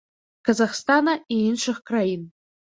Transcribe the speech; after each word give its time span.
Казахстана 0.47 1.13
і 1.35 1.37
іншых 1.51 1.77
краін. 1.91 2.27